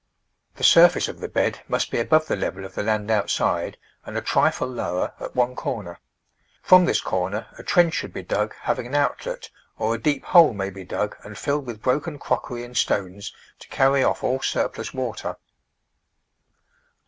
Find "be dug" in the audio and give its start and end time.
8.11-8.55, 10.71-11.15